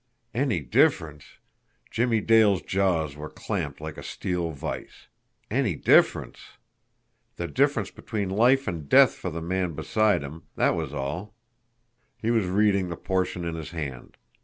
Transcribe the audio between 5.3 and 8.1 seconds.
Any difference! The difference